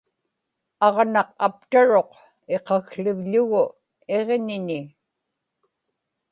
[0.85, 2.11] aġnaq aptaruq
[2.55, 3.63] iqaqłivḷugu
[4.17, 4.81] iġñiñi